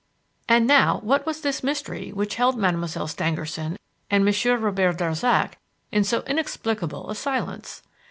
[0.49, 3.77] And now, what was this mystery which held Mademoiselle Stangerson
[4.09, 5.59] and Monsieur Robert Darzac
[5.91, 7.83] in so inexplicable a silence?